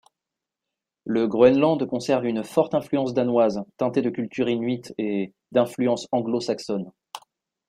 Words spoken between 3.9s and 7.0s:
de culture inuite et d'influences anglo-saxonnes.